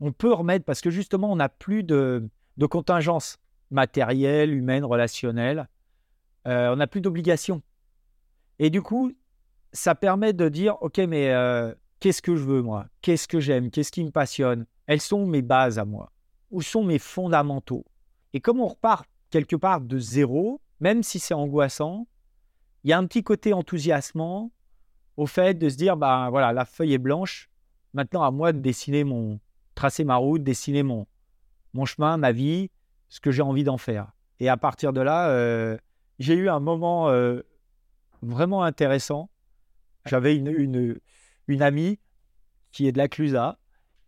On 0.00 0.12
peut 0.12 0.32
remettre, 0.32 0.66
parce 0.66 0.82
que 0.82 0.90
justement 0.90 1.32
on 1.32 1.36
n'a 1.36 1.48
plus 1.48 1.82
de, 1.82 2.28
de 2.58 2.66
contingence 2.66 3.38
matérielle, 3.70 4.52
humaine, 4.52 4.84
relationnelle. 4.84 5.68
Euh, 6.46 6.72
on 6.72 6.76
n'a 6.76 6.86
plus 6.86 7.00
d'obligations. 7.00 7.62
Et 8.58 8.68
du 8.68 8.82
coup, 8.82 9.12
ça 9.72 9.94
permet 9.94 10.34
de 10.34 10.48
dire, 10.50 10.76
OK, 10.82 10.98
mais 10.98 11.30
euh, 11.30 11.74
qu'est-ce 12.00 12.20
que 12.20 12.36
je 12.36 12.44
veux, 12.44 12.60
moi? 12.60 12.86
Qu'est-ce 13.00 13.26
que 13.26 13.40
j'aime? 13.40 13.70
Qu'est-ce 13.70 13.92
qui 13.92 14.04
me 14.04 14.10
passionne? 14.10 14.66
Elles 14.86 15.00
sont 15.00 15.26
mes 15.26 15.42
bases 15.42 15.78
à 15.78 15.86
moi 15.86 16.12
Où 16.50 16.60
sont 16.60 16.84
mes 16.84 16.98
fondamentaux? 16.98 17.86
Et 18.34 18.40
comme 18.40 18.60
on 18.60 18.68
repart 18.68 19.06
quelque 19.30 19.56
part 19.56 19.80
de 19.80 19.98
zéro, 19.98 20.60
même 20.80 21.02
si 21.02 21.18
c'est 21.18 21.34
angoissant, 21.34 22.06
il 22.84 22.90
y 22.90 22.92
a 22.92 22.98
un 22.98 23.06
petit 23.06 23.22
côté 23.22 23.52
enthousiasmant 23.52 24.52
au 25.16 25.26
fait 25.26 25.54
de 25.54 25.68
se 25.68 25.76
dire, 25.76 25.96
bah 25.96 26.28
voilà, 26.30 26.52
la 26.52 26.64
feuille 26.64 26.94
est 26.94 26.98
blanche, 26.98 27.50
maintenant 27.92 28.22
à 28.22 28.30
moi 28.30 28.52
de 28.52 28.60
dessiner 28.60 29.04
mon, 29.04 29.40
tracer 29.74 30.04
ma 30.04 30.16
route, 30.16 30.42
dessiner 30.42 30.82
mon, 30.82 31.06
mon 31.74 31.84
chemin, 31.84 32.16
ma 32.16 32.32
vie, 32.32 32.70
ce 33.08 33.20
que 33.20 33.30
j'ai 33.30 33.42
envie 33.42 33.64
d'en 33.64 33.78
faire. 33.78 34.12
Et 34.40 34.48
à 34.48 34.56
partir 34.56 34.92
de 34.92 35.00
là, 35.00 35.30
euh, 35.30 35.76
j'ai 36.18 36.34
eu 36.34 36.48
un 36.48 36.60
moment 36.60 37.08
euh, 37.10 37.42
vraiment 38.22 38.62
intéressant. 38.62 39.28
J'avais 40.06 40.36
une, 40.36 41.00
une, 41.48 41.62
amie 41.62 41.98
qui 42.70 42.86
est 42.86 42.92
de 42.92 42.98
la 42.98 43.08
Clusa 43.08 43.58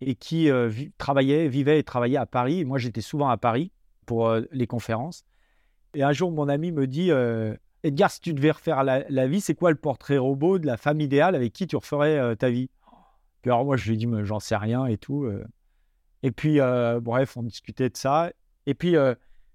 et 0.00 0.14
qui 0.14 0.48
euh, 0.48 0.70
travaillait, 0.96 1.48
vivait 1.48 1.78
et 1.78 1.82
travaillait 1.82 2.16
à 2.16 2.26
Paris. 2.26 2.64
Moi, 2.64 2.78
j'étais 2.78 3.00
souvent 3.00 3.28
à 3.28 3.36
Paris 3.36 3.72
pour 4.10 4.34
les 4.50 4.66
conférences. 4.66 5.24
Et 5.94 6.02
un 6.02 6.12
jour, 6.12 6.32
mon 6.32 6.48
ami 6.48 6.72
me 6.72 6.86
dit 6.86 7.10
Edgar, 7.84 8.10
si 8.10 8.20
tu 8.20 8.34
devais 8.34 8.50
refaire 8.50 8.82
la, 8.82 9.26
vie, 9.28 9.40
c'est 9.40 9.54
quoi 9.54 9.70
le 9.70 9.76
portrait 9.76 10.18
robot 10.18 10.58
de 10.58 10.66
la 10.66 10.76
femme 10.76 11.00
idéale 11.00 11.36
avec 11.36 11.52
qui 11.52 11.66
tu 11.66 11.76
referais 11.76 12.34
ta 12.36 12.50
vie? 12.50 12.70
Puis 13.42 13.50
alors, 13.50 13.64
moi, 13.64 13.76
je 13.76 13.86
lui 13.86 13.94
ai 13.94 13.96
dit 13.96 14.08
J'en 14.24 14.40
sais 14.40 14.56
rien 14.56 14.86
et 14.86 14.98
tout. 14.98 15.30
Et 16.22 16.32
puis, 16.32 16.58
bref, 17.00 17.36
on 17.36 17.44
discutait 17.44 17.88
de 17.88 17.96
ça. 17.96 18.30
Et 18.66 18.74
puis, 18.74 18.96
euh, 18.96 19.14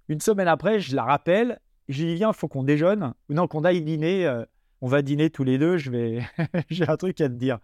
une 0.09 0.19
semaine 0.19 0.47
après, 0.47 0.79
je 0.79 0.95
la 0.95 1.03
rappelle. 1.03 1.59
Je 1.87 2.01
lui 2.01 2.09
dis, 2.09 2.15
viens, 2.15 2.31
il 2.31 2.35
faut 2.35 2.47
qu'on 2.47 2.63
déjeune. 2.63 3.13
Non, 3.29 3.47
qu'on 3.47 3.63
aille 3.63 3.81
dîner. 3.81 4.25
Euh, 4.25 4.43
on 4.81 4.87
va 4.87 5.01
dîner 5.01 5.29
tous 5.29 5.43
les 5.43 5.57
deux. 5.57 5.77
Je 5.77 5.91
vais... 5.91 6.21
j'ai 6.69 6.87
un 6.87 6.97
truc 6.97 7.19
à 7.21 7.29
te 7.29 7.33
dire. 7.33 7.59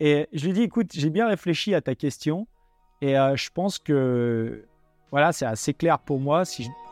Et 0.00 0.28
je 0.32 0.46
lui 0.46 0.52
dis, 0.52 0.62
écoute, 0.62 0.90
j'ai 0.92 1.10
bien 1.10 1.28
réfléchi 1.28 1.74
à 1.74 1.80
ta 1.80 1.94
question. 1.94 2.46
Et 3.00 3.18
euh, 3.18 3.36
je 3.36 3.50
pense 3.50 3.78
que, 3.78 4.66
voilà, 5.14 5.30
c'est 5.30 5.46
assez 5.46 5.72
clair 5.72 6.00
pour 6.00 6.18
moi. 6.18 6.42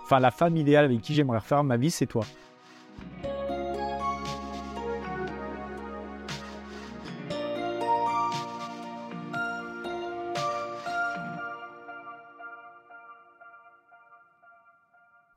Enfin, 0.05 0.21
la 0.21 0.31
femme 0.31 0.57
idéale 0.57 0.85
avec 0.85 1.01
qui 1.01 1.13
j'aimerais 1.13 1.39
refaire 1.39 1.65
ma 1.65 1.77
vie, 1.77 1.91
c'est 1.91 2.07
toi. 2.07 2.25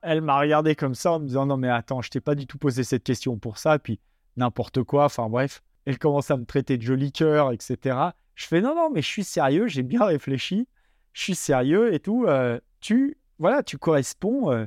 elle 0.04 0.22
m'a 0.22 0.40
regardé 0.40 0.76
comme 0.76 0.94
ça 0.94 1.14
en 1.14 1.20
me 1.20 1.26
disant 1.26 1.48
non 1.48 1.58
mais 1.58 1.70
attends, 1.70 2.04
je 2.04 2.12
t'ai 2.12 2.22
pas 2.22 2.36
du 2.36 2.46
tout 2.46 2.60
posé 2.60 2.84
cette 2.84 3.04
question 3.04 3.40
pour 3.40 3.58
ça, 3.58 3.80
puis 3.80 4.00
n'importe 4.38 4.84
quoi, 4.84 5.06
enfin 5.06 5.28
bref. 5.28 5.64
Elle 5.86 5.98
commence 5.98 6.30
à 6.30 6.38
me 6.38 6.46
traiter 6.46 6.78
de 6.78 6.84
joli 6.84 7.12
cœur, 7.12 7.52
etc. 7.52 7.98
Je 8.36 8.46
fais 8.46 8.62
non 8.62 8.76
non 8.76 8.92
mais 8.94 9.02
je 9.02 9.08
suis 9.08 9.24
sérieux, 9.24 9.66
j'ai 9.66 9.82
bien 9.82 10.06
réfléchi, 10.06 10.68
je 11.14 11.24
suis 11.24 11.36
sérieux 11.36 11.92
et 11.96 12.00
tout. 12.00 12.26
Euh, 12.28 12.60
tu 12.86 13.18
voilà, 13.40 13.64
tu 13.64 13.78
corresponds 13.78 14.52
euh, 14.52 14.66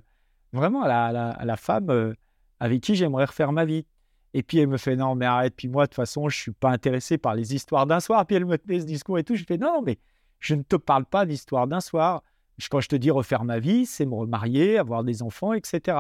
vraiment 0.53 0.83
à 0.83 1.13
la, 1.13 1.57
femme 1.57 1.91
euh, 1.91 2.15
avec 2.61 2.83
qui 2.83 2.95
j'aimerais 2.95 3.25
refaire 3.25 3.53
ma 3.53 3.65
vie. 3.65 3.87
Et 4.35 4.43
puis 4.43 4.59
elle 4.59 4.69
me 4.69 4.77
fait 4.77 4.97
non 4.97 5.15
mais 5.15 5.25
arrête, 5.25 5.55
puis 5.57 5.69
moi 5.69 5.85
de 5.85 5.89
toute 5.89 5.97
façon 5.97 6.29
je 6.29 6.37
suis 6.37 6.53
pas 6.53 6.71
intéressé 6.71 7.17
par 7.17 7.35
les 7.35 7.55
histoires 7.55 7.87
d'un 7.87 8.01
soir. 8.01 8.27
Puis 8.27 8.37
elle 8.37 8.45
me 8.45 8.59
tenait 8.59 8.81
ce 8.81 8.85
discours 8.87 9.19
et 9.19 9.25
tout. 9.25 9.37
Je 9.37 9.45
fais 9.45 9.59
non 9.59 9.83
mais 9.83 9.99
je 10.39 10.55
ne 10.55 10.63
te 10.63 10.77
parle 10.77 11.05
pas 11.05 11.27
d'histoire 11.27 11.67
d'un 11.67 11.81
soir 11.81 12.23
quand 12.69 12.81
je 12.81 12.89
te 12.89 12.97
dis 12.97 13.13
refaire 13.13 13.45
ma 13.45 13.61
vie, 13.61 13.87
c'est 13.87 14.05
me 14.05 14.15
remarier, 14.15 14.79
avoir 14.79 15.05
des 15.05 15.23
enfants, 15.23 15.53
etc. 15.53 15.99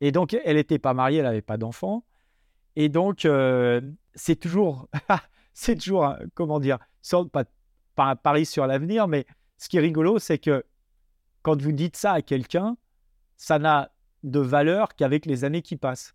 Et 0.00 0.10
donc, 0.10 0.36
elle 0.44 0.56
n'était 0.56 0.80
pas 0.80 0.92
mariée, 0.92 1.18
elle 1.18 1.26
n'avait 1.26 1.42
pas 1.42 1.56
d'enfants. 1.56 2.04
Et 2.74 2.88
donc, 2.88 3.24
euh, 3.24 3.80
c'est 4.16 4.34
toujours, 4.34 4.88
c'est 5.54 5.76
toujours, 5.76 6.16
comment 6.34 6.58
dire, 6.58 6.78
pas, 7.32 7.44
pas 7.94 8.04
un 8.06 8.16
pari 8.16 8.44
sur 8.44 8.66
l'avenir, 8.66 9.06
mais 9.06 9.24
ce 9.56 9.68
qui 9.68 9.76
est 9.76 9.80
rigolo, 9.80 10.18
c'est 10.18 10.38
que 10.38 10.64
quand 11.44 11.60
vous 11.60 11.72
dites 11.72 11.96
ça 11.96 12.12
à 12.12 12.22
quelqu'un, 12.22 12.76
ça 13.36 13.58
n'a 13.58 13.92
de 14.24 14.40
valeur 14.40 14.96
qu'avec 14.96 15.26
les 15.26 15.44
années 15.44 15.60
qui 15.60 15.76
passent. 15.76 16.14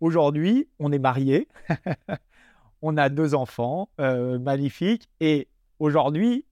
Aujourd'hui, 0.00 0.68
on 0.78 0.92
est 0.92 0.98
marié, 0.98 1.48
on 2.82 2.98
a 2.98 3.08
deux 3.08 3.34
enfants 3.34 3.88
euh, 3.98 4.38
magnifiques, 4.38 5.08
et 5.20 5.48
aujourd'hui, 5.78 6.44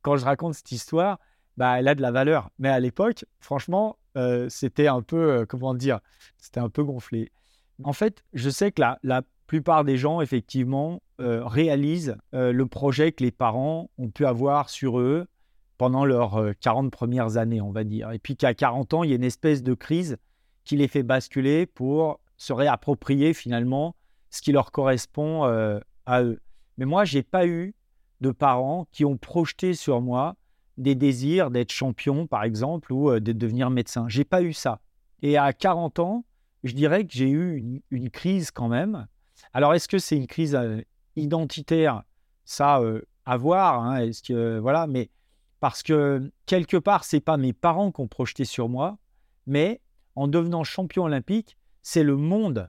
quand 0.00 0.16
je 0.16 0.24
raconte 0.24 0.54
cette 0.54 0.72
histoire, 0.72 1.20
bah, 1.58 1.78
elle 1.78 1.88
a 1.88 1.94
de 1.94 2.00
la 2.00 2.10
valeur. 2.10 2.48
Mais 2.58 2.70
à 2.70 2.80
l'époque, 2.80 3.26
franchement, 3.38 3.98
euh, 4.16 4.48
c'était 4.48 4.88
un 4.88 5.02
peu, 5.02 5.40
euh, 5.40 5.46
comment 5.46 5.74
dire, 5.74 6.00
c'était 6.38 6.60
un 6.60 6.70
peu 6.70 6.84
gonflé. 6.84 7.30
En 7.84 7.92
fait, 7.92 8.24
je 8.32 8.48
sais 8.48 8.72
que 8.72 8.80
la, 8.80 9.22
plupart 9.46 9.84
des 9.84 9.96
gens, 9.96 10.20
effectivement, 10.22 11.02
réalisent 11.18 12.16
le 12.32 12.64
projet 12.64 13.12
que 13.12 13.22
les 13.22 13.30
parents 13.30 13.90
ont 13.96 14.10
pu 14.10 14.26
avoir 14.26 14.70
sur 14.70 14.98
eux 14.98 15.28
pendant 15.78 16.04
leurs 16.04 16.40
40 16.60 16.90
premières 16.90 17.36
années, 17.36 17.60
on 17.60 17.70
va 17.70 17.84
dire. 17.84 18.12
Et 18.12 18.18
puis 18.18 18.36
qu'à 18.36 18.54
40 18.54 18.94
ans, 18.94 19.02
il 19.04 19.10
y 19.10 19.12
a 19.12 19.16
une 19.16 19.24
espèce 19.24 19.62
de 19.62 19.74
crise 19.74 20.16
qui 20.64 20.76
les 20.76 20.88
fait 20.88 21.02
basculer 21.02 21.66
pour 21.66 22.20
se 22.36 22.52
réapproprier 22.52 23.34
finalement 23.34 23.94
ce 24.30 24.42
qui 24.42 24.52
leur 24.52 24.72
correspond 24.72 25.44
à 26.06 26.22
eux. 26.22 26.40
Mais 26.78 26.84
moi, 26.84 27.04
je 27.04 27.18
n'ai 27.18 27.22
pas 27.22 27.46
eu 27.46 27.74
de 28.20 28.30
parents 28.30 28.86
qui 28.90 29.04
ont 29.04 29.16
projeté 29.16 29.74
sur 29.74 30.00
moi 30.00 30.36
des 30.76 30.94
désirs 30.94 31.50
d'être 31.50 31.72
champion, 31.72 32.26
par 32.26 32.44
exemple, 32.44 32.92
ou 32.92 33.18
de 33.18 33.32
devenir 33.32 33.70
médecin. 33.70 34.06
J'ai 34.08 34.24
pas 34.24 34.42
eu 34.42 34.52
ça. 34.52 34.80
Et 35.22 35.38
à 35.38 35.52
40 35.52 35.98
ans, 36.00 36.24
je 36.64 36.74
dirais 36.74 37.04
que 37.04 37.12
j'ai 37.12 37.30
eu 37.30 37.80
une, 37.90 38.10
crise 38.10 38.50
quand 38.50 38.68
même. 38.68 39.06
Alors, 39.52 39.74
est-ce 39.74 39.88
que 39.88 39.98
c'est 39.98 40.16
une 40.16 40.26
crise 40.26 40.58
identitaire? 41.16 42.02
Ça, 42.44 42.80
à 43.24 43.36
voir. 43.36 43.82
Hein, 43.82 43.98
est-ce 43.98 44.22
que 44.22 44.58
voilà, 44.58 44.86
mais 44.86 45.10
parce 45.60 45.82
que 45.82 46.30
quelque 46.46 46.76
part, 46.76 47.04
c'est 47.04 47.20
pas 47.20 47.36
mes 47.36 47.52
parents 47.52 47.92
qui 47.92 48.00
ont 48.00 48.08
projeté 48.08 48.44
sur 48.44 48.68
moi, 48.68 48.98
mais 49.46 49.80
en 50.14 50.28
devenant 50.28 50.64
champion 50.64 51.04
olympique, 51.04 51.56
c'est 51.82 52.02
le 52.02 52.16
monde 52.16 52.68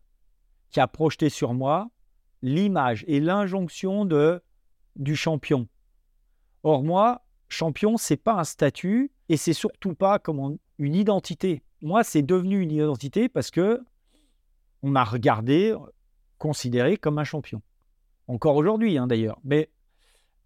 qui 0.69 0.79
a 0.79 0.87
projeté 0.87 1.29
sur 1.29 1.53
moi 1.53 1.89
l'image 2.41 3.03
et 3.07 3.19
l'injonction 3.19 4.05
de 4.05 4.41
du 4.95 5.15
champion. 5.15 5.67
Or 6.63 6.83
moi, 6.83 7.23
champion, 7.49 7.97
c'est 7.97 8.17
pas 8.17 8.33
un 8.33 8.43
statut 8.43 9.11
et 9.29 9.37
c'est 9.37 9.53
surtout 9.53 9.93
pas 9.93 10.19
comme 10.19 10.57
une 10.79 10.95
identité. 10.95 11.63
Moi, 11.81 12.03
c'est 12.03 12.21
devenu 12.21 12.61
une 12.61 12.71
identité 12.71 13.29
parce 13.29 13.51
que 13.51 13.81
on 14.83 14.89
m'a 14.89 15.03
regardé, 15.03 15.75
considéré 16.37 16.97
comme 16.97 17.17
un 17.17 17.23
champion. 17.23 17.61
Encore 18.27 18.55
aujourd'hui, 18.55 18.97
hein, 18.97 19.07
d'ailleurs. 19.07 19.39
Mais 19.43 19.69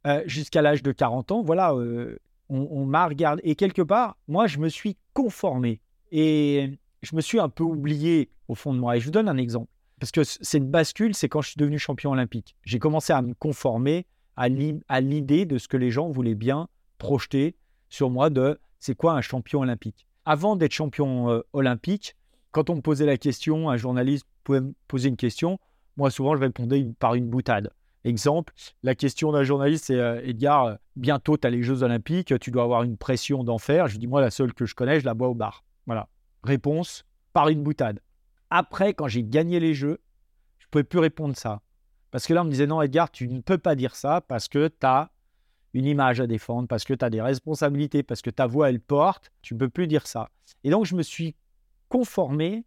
euh, 0.07 0.23
jusqu'à 0.25 0.61
l'âge 0.61 0.83
de 0.83 0.91
40 0.91 1.31
ans, 1.31 1.41
voilà, 1.41 1.73
euh, 1.73 2.17
on, 2.51 2.85
m'a 2.85 3.07
regardé. 3.07 3.41
Et 3.45 3.55
quelque 3.55 3.81
part, 3.81 4.17
moi, 4.27 4.47
je 4.47 4.59
me 4.59 4.69
suis 4.69 4.97
conformé. 5.13 5.81
Et 6.11 6.79
je 7.01 7.15
me 7.15 7.21
suis 7.21 7.39
un 7.39 7.49
peu 7.49 7.63
oublié 7.63 8.29
au 8.47 8.55
fond 8.55 8.73
de 8.73 8.79
moi. 8.79 8.97
Et 8.97 8.99
je 8.99 9.05
vous 9.05 9.11
donne 9.11 9.29
un 9.29 9.37
exemple. 9.37 9.69
Parce 9.99 10.11
que 10.11 10.23
cette 10.23 10.69
bascule, 10.69 11.15
c'est 11.15 11.29
quand 11.29 11.41
je 11.41 11.49
suis 11.49 11.59
devenu 11.59 11.79
champion 11.79 12.11
olympique. 12.11 12.55
J'ai 12.63 12.79
commencé 12.79 13.13
à 13.13 13.21
me 13.21 13.33
conformer 13.33 14.05
à 14.35 14.49
l'idée 14.49 15.45
de 15.45 15.57
ce 15.57 15.67
que 15.67 15.77
les 15.77 15.91
gens 15.91 16.09
voulaient 16.09 16.35
bien 16.35 16.67
projeter 16.97 17.55
sur 17.89 18.09
moi 18.09 18.29
de 18.29 18.59
c'est 18.79 18.95
quoi 18.95 19.13
un 19.13 19.21
champion 19.21 19.61
olympique. 19.61 20.07
Avant 20.25 20.55
d'être 20.55 20.71
champion 20.71 21.29
euh, 21.29 21.41
olympique, 21.53 22.15
quand 22.51 22.69
on 22.69 22.75
me 22.75 22.81
posait 22.81 23.05
la 23.05 23.17
question, 23.17 23.69
un 23.69 23.77
journaliste 23.77 24.25
pouvait 24.43 24.61
me 24.61 24.73
poser 24.87 25.09
une 25.09 25.17
question, 25.17 25.59
moi 25.97 26.09
souvent 26.09 26.35
je 26.35 26.41
répondais 26.41 26.87
par 26.99 27.13
une 27.13 27.27
boutade. 27.27 27.71
Exemple, 28.03 28.53
la 28.81 28.95
question 28.95 29.31
d'un 29.31 29.43
journaliste, 29.43 29.85
c'est 29.85 29.99
euh, 29.99 30.21
Edgar, 30.23 30.65
euh, 30.65 30.75
bientôt 30.95 31.37
tu 31.37 31.45
as 31.45 31.51
les 31.51 31.61
Jeux 31.61 31.83
Olympiques, 31.83 32.37
tu 32.39 32.49
dois 32.49 32.63
avoir 32.63 32.83
une 32.83 32.97
pression 32.97 33.43
d'enfer. 33.43 33.87
Je 33.87 33.97
dis, 33.97 34.07
moi, 34.07 34.21
la 34.21 34.31
seule 34.31 34.53
que 34.53 34.65
je 34.65 34.73
connais, 34.73 34.99
je 34.99 35.05
la 35.05 35.13
bois 35.13 35.27
au 35.27 35.35
bar. 35.35 35.63
Voilà. 35.85 36.07
Réponse, 36.43 37.05
par 37.33 37.49
une 37.49 37.61
boutade. 37.61 37.99
Après, 38.49 38.93
quand 38.93 39.07
j'ai 39.07 39.23
gagné 39.23 39.59
les 39.59 39.73
Jeux, 39.75 39.99
je 40.57 40.65
ne 40.65 40.69
pouvais 40.71 40.83
plus 40.83 40.99
répondre 40.99 41.35
ça. 41.37 41.61
Parce 42.09 42.25
que 42.25 42.33
là, 42.33 42.41
on 42.41 42.45
me 42.45 42.49
disait, 42.49 42.67
non, 42.67 42.81
Edgar, 42.81 43.11
tu 43.11 43.27
ne 43.27 43.39
peux 43.39 43.57
pas 43.57 43.75
dire 43.75 43.95
ça 43.95 44.21
parce 44.21 44.47
que 44.47 44.67
tu 44.67 44.85
as 44.85 45.11
une 45.73 45.85
image 45.85 46.19
à 46.19 46.27
défendre, 46.27 46.67
parce 46.67 46.83
que 46.83 46.93
tu 46.93 47.05
as 47.05 47.09
des 47.09 47.21
responsabilités, 47.21 48.03
parce 48.03 48.21
que 48.21 48.29
ta 48.29 48.47
voix, 48.47 48.69
elle 48.69 48.81
porte, 48.81 49.31
tu 49.41 49.53
ne 49.53 49.59
peux 49.59 49.69
plus 49.69 49.87
dire 49.87 50.07
ça. 50.07 50.29
Et 50.63 50.69
donc, 50.69 50.85
je 50.85 50.95
me 50.95 51.03
suis 51.03 51.35
conformé 51.87 52.65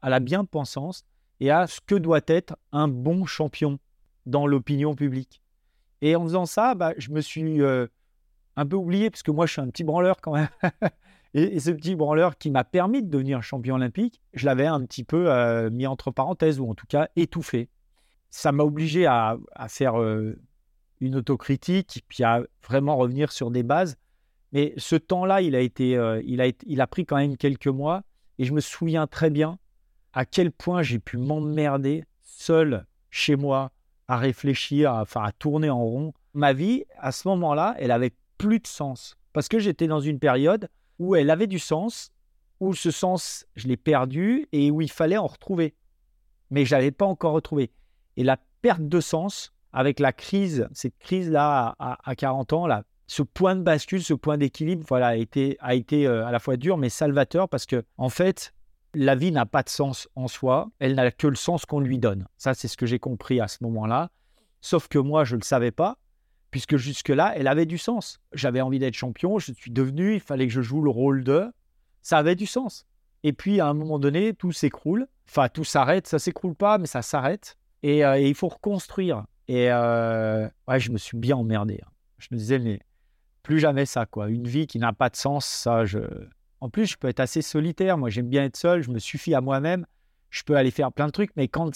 à 0.00 0.08
la 0.08 0.20
bien-pensance 0.20 1.04
et 1.40 1.50
à 1.50 1.66
ce 1.66 1.80
que 1.80 1.96
doit 1.96 2.20
être 2.26 2.56
un 2.72 2.88
bon 2.88 3.26
champion 3.26 3.78
dans 4.28 4.46
l'opinion 4.46 4.94
publique. 4.94 5.42
Et 6.00 6.14
en 6.14 6.22
faisant 6.22 6.46
ça, 6.46 6.74
bah, 6.74 6.92
je 6.96 7.10
me 7.10 7.20
suis 7.20 7.60
euh, 7.60 7.86
un 8.56 8.66
peu 8.66 8.76
oublié, 8.76 9.10
parce 9.10 9.22
que 9.22 9.30
moi, 9.30 9.46
je 9.46 9.52
suis 9.52 9.60
un 9.60 9.68
petit 9.68 9.84
branleur 9.84 10.20
quand 10.20 10.34
même. 10.34 10.48
et, 11.34 11.58
ce 11.58 11.70
petit 11.70 11.96
branleur 11.96 12.36
qui 12.38 12.50
m'a 12.50 12.64
permis 12.64 13.02
de 13.02 13.08
devenir 13.08 13.42
champion 13.42 13.76
olympique, 13.76 14.20
je 14.34 14.46
l'avais 14.46 14.66
un 14.66 14.84
petit 14.84 15.04
peu 15.04 15.30
euh, 15.32 15.70
mis 15.70 15.86
entre 15.86 16.10
parenthèses, 16.10 16.60
ou 16.60 16.70
en 16.70 16.74
tout 16.74 16.86
cas 16.86 17.08
étouffé. 17.16 17.68
Ça 18.30 18.52
m'a 18.52 18.62
obligé 18.62 19.06
à, 19.06 19.38
faire 19.68 20.00
euh, 20.00 20.38
une 21.00 21.16
autocritique, 21.16 22.04
puis 22.08 22.22
à 22.24 22.42
vraiment 22.62 22.96
revenir 22.96 23.32
sur 23.32 23.50
des 23.50 23.62
bases. 23.62 23.96
Mais 24.52 24.74
ce 24.76 24.96
temps-là, 24.96 25.40
il 25.40 25.56
a 25.56 25.60
euh, 25.60 26.22
il 26.24 26.54
il 26.66 26.80
a 26.80 26.86
pris 26.86 27.06
quand 27.06 27.16
même 27.16 27.36
quelques 27.36 27.68
mois, 27.68 28.02
et 28.38 28.44
je 28.44 28.52
me 28.52 28.60
souviens 28.60 29.06
très 29.06 29.30
bien 29.30 29.58
à 30.12 30.24
quel 30.24 30.50
point 30.50 30.82
j'ai 30.82 30.98
pu 30.98 31.16
m'emmerder 31.16 32.04
seul 32.22 32.86
chez 33.10 33.36
moi 33.36 33.70
à 34.08 34.16
réfléchir, 34.16 34.92
à, 34.92 35.02
enfin 35.02 35.22
à 35.22 35.32
tourner 35.32 35.70
en 35.70 35.84
rond. 35.84 36.14
Ma 36.34 36.52
vie, 36.52 36.84
à 36.98 37.12
ce 37.12 37.28
moment-là, 37.28 37.74
elle 37.78 37.90
avait 37.90 38.12
plus 38.38 38.60
de 38.60 38.66
sens 38.66 39.16
parce 39.32 39.48
que 39.48 39.58
j'étais 39.58 39.86
dans 39.86 40.00
une 40.00 40.18
période 40.18 40.68
où 40.98 41.14
elle 41.14 41.30
avait 41.30 41.46
du 41.46 41.58
sens, 41.58 42.12
où 42.60 42.74
ce 42.74 42.90
sens, 42.90 43.46
je 43.54 43.68
l'ai 43.68 43.76
perdu 43.76 44.48
et 44.52 44.70
où 44.70 44.80
il 44.80 44.90
fallait 44.90 45.16
en 45.16 45.26
retrouver. 45.26 45.74
Mais 46.50 46.64
je 46.64 46.74
n'avais 46.74 46.90
pas 46.90 47.06
encore 47.06 47.34
retrouvé. 47.34 47.70
Et 48.16 48.24
la 48.24 48.38
perte 48.62 48.88
de 48.88 49.00
sens, 49.00 49.52
avec 49.72 50.00
la 50.00 50.12
crise, 50.12 50.66
cette 50.72 50.98
crise-là 50.98 51.76
à, 51.78 52.14
40 52.16 52.52
ans, 52.52 52.66
là, 52.66 52.82
ce 53.06 53.22
point 53.22 53.54
de 53.54 53.62
bascule, 53.62 54.02
ce 54.02 54.14
point 54.14 54.38
d'équilibre, 54.38 54.84
voilà, 54.88 55.08
a 55.08 55.16
été, 55.16 55.56
a 55.60 55.74
été 55.74 56.06
euh, 56.06 56.26
à 56.26 56.32
la 56.32 56.40
fois 56.40 56.56
dur 56.56 56.76
mais 56.76 56.88
salvateur 56.88 57.48
parce 57.48 57.64
que, 57.64 57.84
en 57.96 58.08
fait, 58.08 58.54
la 58.98 59.14
vie 59.14 59.30
n'a 59.30 59.46
pas 59.46 59.62
de 59.62 59.68
sens 59.68 60.08
en 60.16 60.26
soi, 60.26 60.70
elle 60.80 60.96
n'a 60.96 61.12
que 61.12 61.28
le 61.28 61.36
sens 61.36 61.64
qu'on 61.64 61.78
lui 61.78 61.98
donne. 61.98 62.26
Ça, 62.36 62.54
c'est 62.54 62.66
ce 62.66 62.76
que 62.76 62.84
j'ai 62.84 62.98
compris 62.98 63.40
à 63.40 63.46
ce 63.46 63.58
moment-là. 63.62 64.10
Sauf 64.60 64.88
que 64.88 64.98
moi, 64.98 65.24
je 65.24 65.36
ne 65.36 65.40
le 65.40 65.44
savais 65.44 65.70
pas, 65.70 65.98
puisque 66.50 66.76
jusque-là, 66.76 67.32
elle 67.36 67.46
avait 67.46 67.64
du 67.64 67.78
sens. 67.78 68.20
J'avais 68.32 68.60
envie 68.60 68.80
d'être 68.80 68.94
champion, 68.94 69.38
je 69.38 69.52
suis 69.52 69.70
devenu, 69.70 70.14
il 70.14 70.20
fallait 70.20 70.48
que 70.48 70.52
je 70.52 70.62
joue 70.62 70.82
le 70.82 70.90
rôle 70.90 71.22
de. 71.22 71.46
Ça 72.02 72.18
avait 72.18 72.34
du 72.34 72.46
sens. 72.46 72.86
Et 73.22 73.32
puis, 73.32 73.60
à 73.60 73.68
un 73.68 73.74
moment 73.74 74.00
donné, 74.00 74.34
tout 74.34 74.50
s'écroule. 74.50 75.06
Enfin, 75.28 75.48
tout 75.48 75.64
s'arrête. 75.64 76.08
Ça 76.08 76.18
s'écroule 76.18 76.56
pas, 76.56 76.78
mais 76.78 76.86
ça 76.86 77.02
s'arrête. 77.02 77.56
Et, 77.84 78.04
euh, 78.04 78.18
il 78.18 78.34
faut 78.34 78.48
reconstruire. 78.48 79.26
Et 79.46 79.70
euh, 79.70 80.48
ouais, 80.66 80.80
je 80.80 80.90
me 80.90 80.98
suis 80.98 81.16
bien 81.16 81.36
emmerdé. 81.36 81.80
Hein. 81.84 81.90
Je 82.18 82.28
me 82.32 82.36
disais, 82.36 82.58
mais 82.58 82.80
plus 83.44 83.60
jamais 83.60 83.86
ça, 83.86 84.06
quoi. 84.06 84.28
Une 84.28 84.48
vie 84.48 84.66
qui 84.66 84.80
n'a 84.80 84.92
pas 84.92 85.08
de 85.08 85.16
sens, 85.16 85.46
ça, 85.46 85.84
je. 85.84 86.00
En 86.60 86.70
plus, 86.70 86.86
je 86.86 86.96
peux 86.96 87.08
être 87.08 87.20
assez 87.20 87.42
solitaire. 87.42 87.98
Moi, 87.98 88.10
j'aime 88.10 88.28
bien 88.28 88.44
être 88.44 88.56
seul. 88.56 88.82
Je 88.82 88.90
me 88.90 88.98
suffis 88.98 89.34
à 89.34 89.40
moi-même. 89.40 89.86
Je 90.30 90.42
peux 90.42 90.56
aller 90.56 90.70
faire 90.70 90.92
plein 90.92 91.06
de 91.06 91.12
trucs, 91.12 91.34
mais 91.36 91.48
quand 91.48 91.72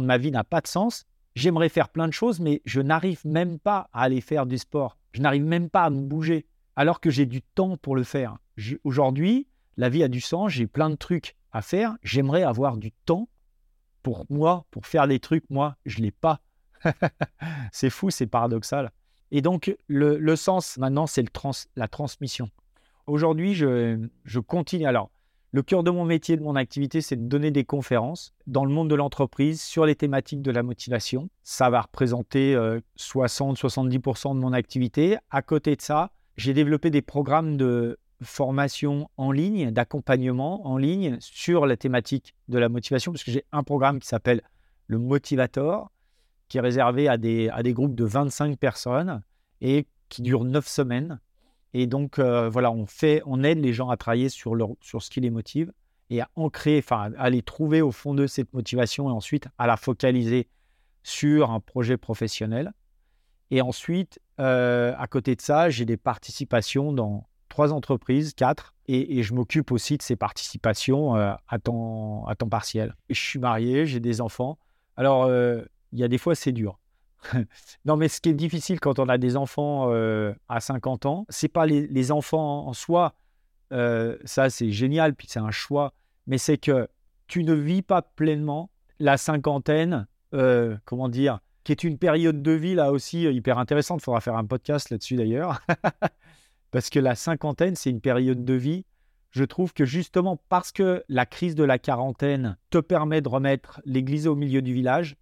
ma 0.00 0.18
vie 0.18 0.30
n'a 0.30 0.44
pas 0.44 0.60
de 0.60 0.66
sens, 0.66 1.04
j'aimerais 1.34 1.68
faire 1.68 1.88
plein 1.88 2.08
de 2.08 2.12
choses, 2.12 2.40
mais 2.40 2.62
je 2.64 2.80
n'arrive 2.80 3.20
même 3.24 3.58
pas 3.58 3.88
à 3.92 4.02
aller 4.02 4.20
faire 4.20 4.46
du 4.46 4.58
sport. 4.58 4.98
Je 5.12 5.22
n'arrive 5.22 5.44
même 5.44 5.70
pas 5.70 5.84
à 5.84 5.90
me 5.90 6.02
bouger, 6.02 6.46
alors 6.74 7.00
que 7.00 7.10
j'ai 7.10 7.26
du 7.26 7.42
temps 7.42 7.76
pour 7.76 7.94
le 7.94 8.02
faire. 8.02 8.36
Aujourd'hui, 8.84 9.46
la 9.76 9.88
vie 9.88 10.02
a 10.02 10.08
du 10.08 10.20
sens. 10.20 10.52
J'ai 10.52 10.66
plein 10.66 10.90
de 10.90 10.96
trucs 10.96 11.36
à 11.52 11.62
faire. 11.62 11.96
J'aimerais 12.02 12.42
avoir 12.42 12.76
du 12.76 12.90
temps 12.90 13.28
pour 14.02 14.26
moi, 14.30 14.64
pour 14.70 14.86
faire 14.86 15.06
des 15.06 15.20
trucs. 15.20 15.48
Moi, 15.50 15.76
je 15.84 15.98
l'ai 15.98 16.10
pas. 16.10 16.40
c'est 17.72 17.90
fou, 17.90 18.10
c'est 18.10 18.26
paradoxal. 18.26 18.90
Et 19.30 19.42
donc, 19.42 19.74
le, 19.88 20.36
sens, 20.36 20.76
maintenant, 20.78 21.06
c'est 21.06 21.24
la 21.76 21.88
transmission. 21.88 22.50
Aujourd'hui, 23.06 23.54
je, 23.54 24.38
continue. 24.40 24.86
Alors, 24.86 25.10
le 25.52 25.62
cœur 25.62 25.84
de 25.84 25.90
mon 25.90 26.04
métier, 26.04 26.36
de 26.36 26.42
mon 26.42 26.56
activité, 26.56 27.00
c'est 27.00 27.16
de 27.16 27.28
donner 27.28 27.52
des 27.52 27.64
conférences 27.64 28.34
dans 28.48 28.64
le 28.64 28.72
monde 28.72 28.90
de 28.90 28.96
l'entreprise 28.96 29.62
sur 29.62 29.86
les 29.86 29.94
thématiques 29.94 30.42
de 30.42 30.50
la 30.50 30.64
motivation. 30.64 31.30
Ça 31.44 31.70
va 31.70 31.82
représenter 31.82 32.56
60-70% 32.98 34.30
euh, 34.30 34.34
de 34.34 34.38
mon 34.40 34.52
activité. 34.52 35.18
À 35.30 35.40
côté 35.42 35.76
de 35.76 35.82
ça, 35.82 36.10
j'ai 36.36 36.52
développé 36.52 36.90
des 36.90 37.00
programmes 37.00 37.56
de 37.56 37.96
formation 38.22 39.08
en 39.16 39.30
ligne, 39.30 39.70
d'accompagnement 39.70 40.66
en 40.66 40.76
ligne 40.76 41.16
sur 41.20 41.66
la 41.66 41.76
thématique 41.76 42.34
de 42.48 42.58
la 42.58 42.68
motivation, 42.68 43.12
parce 43.12 43.22
que 43.22 43.30
j'ai 43.30 43.44
un 43.52 43.62
programme 43.62 44.00
qui 44.00 44.08
s'appelle 44.08 44.42
le 44.88 44.98
Motivator, 44.98 45.92
qui 46.48 46.58
est 46.58 46.60
réservé 46.60 47.06
à 47.08 47.18
des, 47.18 47.50
à 47.50 47.62
des 47.62 47.72
groupes 47.72 47.94
de 47.94 48.04
25 48.04 48.58
personnes 48.58 49.22
et 49.60 49.86
qui 50.08 50.22
dure 50.22 50.44
9 50.44 50.66
semaines. 50.66 51.20
Et 51.78 51.86
donc, 51.86 52.18
euh, 52.18 52.48
voilà, 52.48 52.72
on, 52.72 53.44
aide 53.44 53.58
les 53.58 53.74
gens 53.74 53.90
à 53.90 53.98
travailler 53.98 54.30
sur 54.30 54.56
ce 54.80 55.10
qui 55.10 55.20
les 55.20 55.28
motive 55.28 55.70
et 56.08 56.22
à 56.22 56.30
ancrer, 56.34 56.78
enfin, 56.78 57.10
à 57.18 57.28
les 57.28 57.42
trouver 57.42 57.82
au 57.82 57.92
fond 57.92 58.14
de 58.14 58.26
cette 58.26 58.50
motivation 58.54 59.10
et 59.10 59.12
ensuite 59.12 59.48
à 59.58 59.66
la 59.66 59.76
focaliser 59.76 60.48
sur 61.02 61.50
un 61.50 61.60
projet 61.60 61.98
professionnel. 61.98 62.72
Et 63.50 63.60
ensuite, 63.60 64.20
euh, 64.40 64.94
à 64.96 65.06
côté 65.06 65.36
de 65.36 65.42
ça, 65.42 65.68
j'ai 65.68 65.84
des 65.84 65.98
participations 65.98 66.94
dans 66.94 67.28
trois 67.50 67.74
entreprises, 67.74 68.32
quatre, 68.32 68.74
et, 68.88 69.22
je 69.22 69.34
m'occupe 69.34 69.70
aussi 69.70 69.98
de 69.98 70.02
ces 70.02 70.16
participations 70.16 71.14
euh, 71.16 71.34
à, 71.46 71.58
temps, 71.58 72.24
à 72.26 72.36
temps 72.36 72.48
partiel. 72.48 72.96
je 73.10 73.20
suis 73.20 73.38
marié, 73.38 73.84
j'ai 73.84 74.00
des 74.00 74.22
enfants. 74.22 74.58
Alors, 74.96 75.30
il 75.92 75.98
y 75.98 76.04
a 76.04 76.08
des 76.08 76.16
fois, 76.16 76.34
c'est 76.34 76.52
dur. 76.52 76.78
non, 77.84 77.96
mais 77.96 78.08
ce 78.08 78.20
qui 78.20 78.30
est 78.30 78.34
difficile 78.34 78.80
quand 78.80 78.98
on 78.98 79.08
a 79.08 79.18
des 79.18 79.36
enfants 79.36 79.92
euh, 79.92 80.34
à 80.48 80.60
50 80.60 81.06
ans, 81.06 81.26
c'est 81.28 81.48
pas 81.48 81.66
les, 81.66 82.12
enfants 82.12 82.66
en 82.66 82.72
soi. 82.72 83.14
Euh, 83.72 84.16
ça, 84.24 84.50
c'est 84.50 84.70
génial, 84.70 85.14
puis 85.14 85.26
c'est 85.28 85.40
un 85.40 85.50
choix. 85.50 85.92
Mais 86.26 86.38
c'est 86.38 86.58
que 86.58 86.88
tu 87.26 87.44
ne 87.44 87.54
vis 87.54 87.82
pas 87.82 88.02
pleinement 88.02 88.70
la 88.98 89.16
cinquantaine 89.16 90.06
euh, 90.34 90.76
comment 90.84 91.08
dire, 91.08 91.40
qui 91.64 91.72
est 91.72 91.84
une 91.84 91.98
période 91.98 92.42
de 92.42 92.52
vie 92.52 92.74
là 92.74 92.92
aussi 92.92 93.22
hyper 93.22 93.58
intéressante. 93.58 94.00
Il 94.00 94.04
faudra 94.04 94.20
faire 94.20 94.36
un 94.36 94.44
podcast 94.44 94.90
là-dessus 94.90 95.16
d'ailleurs. 95.16 95.60
parce 96.70 96.90
que 96.90 96.98
la 96.98 97.14
cinquantaine, 97.14 97.74
c'est 97.76 97.90
une 97.90 98.00
période 98.00 98.44
de 98.44 98.54
vie. 98.54 98.84
Je 99.30 99.44
trouve 99.44 99.72
que 99.72 99.84
justement 99.84 100.40
parce 100.48 100.72
que 100.72 101.04
la 101.08 101.26
crise 101.26 101.54
de 101.54 101.64
la 101.64 101.78
quarantaine 101.78 102.56
te 102.70 102.78
permet 102.78 103.20
de 103.20 103.28
remettre 103.28 103.80
l'église 103.84 104.26
au 104.26 104.34
milieu 104.34 104.62
du 104.62 104.72
village, 104.72 105.16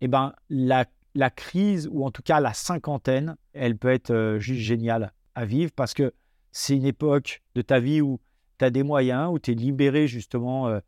eh 0.00 0.08
ben, 0.08 0.32
la, 0.48 0.84
la 1.18 1.30
crise, 1.30 1.88
ou 1.90 2.06
en 2.06 2.12
tout 2.12 2.22
cas 2.22 2.38
la 2.38 2.54
cinquantaine, 2.54 3.36
elle 3.52 3.76
peut 3.76 3.90
être 3.90 4.12
euh, 4.12 4.38
juste 4.38 4.60
géniale 4.60 5.12
à 5.34 5.44
vivre 5.44 5.72
parce 5.74 5.92
que 5.92 6.14
c'est 6.52 6.76
une 6.76 6.84
époque 6.84 7.42
de 7.56 7.62
ta 7.62 7.80
vie 7.80 8.00
où 8.00 8.20
tu 8.58 8.64
as 8.64 8.70
des 8.70 8.84
moyens, 8.84 9.28
où 9.32 9.40
tu 9.40 9.50
es 9.50 9.54
libéré 9.54 10.06
justement, 10.06 10.68
euh, 10.68 10.78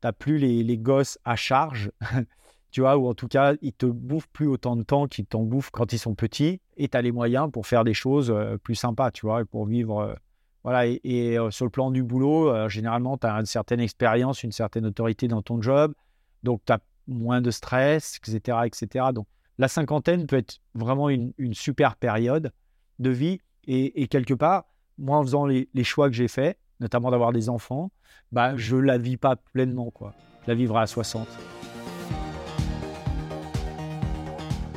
tu 0.00 0.06
n'as 0.06 0.12
plus 0.12 0.38
les, 0.38 0.62
les, 0.62 0.78
gosses 0.78 1.18
à 1.24 1.34
charge, 1.34 1.90
tu 2.70 2.82
vois, 2.82 2.96
ou 2.96 3.08
en 3.08 3.14
tout 3.14 3.26
cas, 3.26 3.54
ils 3.60 3.72
te 3.72 3.86
bouffent 3.86 4.28
plus 4.28 4.46
autant 4.46 4.76
de 4.76 4.84
temps 4.84 5.08
qu'ils 5.08 5.26
t'en 5.26 5.42
bouffent 5.42 5.72
quand 5.72 5.92
ils 5.92 5.98
sont 5.98 6.14
petits, 6.14 6.60
et 6.76 6.86
tu 6.86 6.96
as 6.96 7.02
les 7.02 7.12
moyens 7.12 7.50
pour 7.50 7.66
faire 7.66 7.82
des 7.82 7.94
choses 7.94 8.30
euh, 8.30 8.56
plus 8.58 8.76
sympas, 8.76 9.10
tu 9.10 9.26
vois, 9.26 9.44
pour 9.44 9.66
vivre. 9.66 10.16
Voilà, 10.62 10.86
et, 10.86 11.36
sur 11.50 11.64
le 11.64 11.72
plan 11.72 11.90
du 11.90 12.04
boulot, 12.04 12.68
généralement, 12.68 13.18
tu 13.18 13.26
as 13.26 13.32
une 13.32 13.46
certaine 13.46 13.80
expérience, 13.80 14.44
une 14.44 14.52
certaine 14.52 14.86
autorité 14.86 15.26
dans 15.26 15.42
ton 15.42 15.60
job, 15.60 15.92
donc 16.44 16.60
tu 16.64 16.72
as 16.72 16.78
moins 17.08 17.40
de 17.40 17.50
stress, 17.50 18.20
etc., 18.24 18.58
etc. 18.66 19.06
Donc, 19.12 19.26
la 19.62 19.68
cinquantaine 19.68 20.26
peut 20.26 20.38
être 20.38 20.58
vraiment 20.74 21.08
une, 21.08 21.32
super 21.52 21.94
période 21.94 22.50
de 22.98 23.10
vie, 23.10 23.38
et, 23.68 24.08
quelque 24.08 24.34
part, 24.34 24.64
moi, 24.98 25.18
en 25.18 25.22
faisant 25.22 25.46
les, 25.46 25.68
les 25.72 25.84
choix 25.84 26.08
que 26.10 26.16
j'ai 26.16 26.26
faits, 26.26 26.58
notamment 26.80 27.12
d'avoir 27.12 27.30
des 27.30 27.48
enfants, 27.48 27.92
bah, 28.32 28.56
je 28.56 28.74
la 28.74 28.98
vis 28.98 29.16
pas 29.16 29.36
pleinement. 29.36 29.92
Quoi. 29.92 30.14
Je 30.42 30.48
la 30.48 30.56
vivrai 30.56 30.80
à 30.80 30.86
60. 30.88 31.28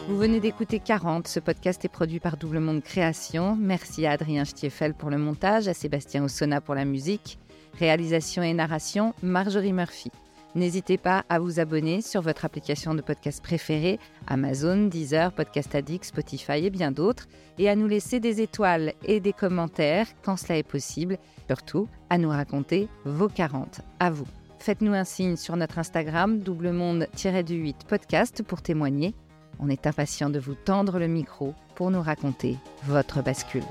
Vous 0.08 0.18
venez 0.18 0.40
d'écouter 0.40 0.80
40. 0.80 1.28
Ce 1.28 1.40
podcast 1.40 1.84
est 1.84 1.90
produit 1.90 2.20
par 2.20 2.38
Double 2.38 2.60
Monde 2.60 2.84
Création. 2.84 3.56
Merci 3.56 4.06
à 4.06 4.12
Adrien 4.12 4.46
Stiefel 4.46 4.94
pour 4.94 5.10
le 5.10 5.18
montage, 5.18 5.68
à 5.68 5.74
Sébastien 5.74 6.24
Ossona 6.24 6.62
pour 6.62 6.76
la 6.76 6.86
musique. 6.86 7.40
Réalisation 7.80 8.44
et 8.44 8.54
narration, 8.54 9.16
Marjorie 9.24 9.74
Murphy. 9.74 10.12
N'hésitez 10.56 10.98
pas 10.98 11.26
à 11.28 11.38
vous 11.38 11.60
abonner 11.60 12.02
sur 12.02 12.22
votre 12.22 12.46
application 12.46 12.96
de 12.96 13.02
podcast 13.02 13.44
préférée, 13.44 14.00
Amazon, 14.26 14.88
Deezer, 14.88 15.34
Podcast 15.34 15.76
Addict, 15.76 16.06
Spotify 16.06 16.66
et 16.66 16.70
bien 16.70 16.94
d'autres, 16.94 17.28
et 17.60 17.70
à 17.70 17.76
nous 17.76 17.88
laisser 17.88 18.22
des 18.22 18.40
étoiles 18.40 18.94
et 19.04 19.20
des 19.20 19.34
commentaires 19.34 20.08
quand 20.24 20.38
cela 20.38 20.58
est 20.58 20.64
possible, 20.64 21.18
surtout 21.48 21.90
à 22.10 22.18
nous 22.18 22.30
raconter 22.30 22.88
vos 23.04 23.28
40 23.28 23.82
à 24.00 24.10
vous. 24.10 24.28
Faites-nous 24.60 24.94
un 24.94 25.04
signe 25.04 25.36
sur 25.36 25.58
notre 25.58 25.78
Instagram, 25.78 26.40
doublemonde-du8 26.40 27.86
podcast 27.88 28.42
pour 28.42 28.62
témoigner. 28.62 29.14
On 29.60 29.68
est 29.68 29.86
impatient 29.86 30.30
de 30.30 30.40
vous 30.40 30.56
tendre 30.56 31.00
le 31.00 31.08
micro 31.08 31.54
pour 31.76 31.92
nous 31.92 32.02
raconter 32.02 32.58
votre 32.86 33.22
bascule. 33.22 33.64